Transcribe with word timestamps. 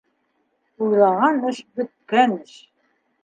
Уйлаған 0.85 1.37
эш- 1.51 1.59
бөткән 1.81 2.33
эш. 2.39 2.57